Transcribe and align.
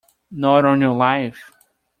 Not 0.31 0.65
on 0.65 0.81
your 0.81 0.95
life! 0.95 1.39